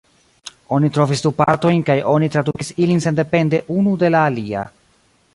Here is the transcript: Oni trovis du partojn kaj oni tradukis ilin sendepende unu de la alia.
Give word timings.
Oni 0.77 0.87
trovis 0.93 1.19
du 1.25 1.31
partojn 1.41 1.83
kaj 1.89 1.97
oni 2.13 2.29
tradukis 2.35 2.73
ilin 2.85 3.03
sendepende 3.05 3.61
unu 3.77 3.93
de 4.05 4.11
la 4.15 4.23
alia. 4.31 4.65